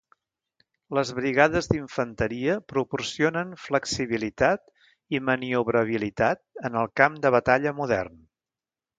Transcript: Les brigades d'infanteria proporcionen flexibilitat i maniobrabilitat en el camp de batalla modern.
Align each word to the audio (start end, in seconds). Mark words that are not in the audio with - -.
Les 0.97 1.09
brigades 1.17 1.67
d'infanteria 1.71 2.55
proporcionen 2.71 3.51
flexibilitat 3.65 4.63
i 5.17 5.19
maniobrabilitat 5.27 6.41
en 6.71 6.79
el 6.85 6.89
camp 7.03 7.19
de 7.27 7.33
batalla 7.37 7.75
modern. 7.81 8.17